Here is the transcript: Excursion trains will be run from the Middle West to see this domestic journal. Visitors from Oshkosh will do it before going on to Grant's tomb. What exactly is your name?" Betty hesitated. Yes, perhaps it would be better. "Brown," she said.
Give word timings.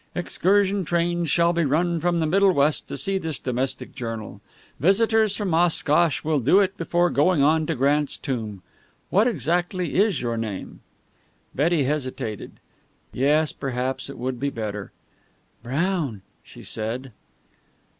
Excursion 0.15 0.83
trains 0.83 1.37
will 1.37 1.53
be 1.53 1.63
run 1.63 1.99
from 1.99 2.17
the 2.17 2.25
Middle 2.25 2.51
West 2.53 2.87
to 2.87 2.97
see 2.97 3.19
this 3.19 3.37
domestic 3.37 3.93
journal. 3.93 4.41
Visitors 4.79 5.35
from 5.35 5.53
Oshkosh 5.53 6.23
will 6.23 6.39
do 6.39 6.59
it 6.59 6.75
before 6.75 7.11
going 7.11 7.43
on 7.43 7.67
to 7.67 7.75
Grant's 7.75 8.17
tomb. 8.17 8.63
What 9.11 9.27
exactly 9.27 9.93
is 9.93 10.19
your 10.19 10.37
name?" 10.37 10.79
Betty 11.53 11.83
hesitated. 11.83 12.53
Yes, 13.13 13.51
perhaps 13.51 14.09
it 14.09 14.17
would 14.17 14.39
be 14.39 14.49
better. 14.49 14.91
"Brown," 15.61 16.23
she 16.43 16.63
said. 16.63 17.11